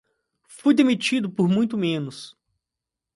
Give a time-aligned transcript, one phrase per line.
[0.47, 2.35] Fui demitido por muito menos